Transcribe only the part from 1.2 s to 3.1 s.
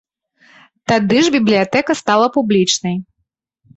ж бібліятэка стала публічнай.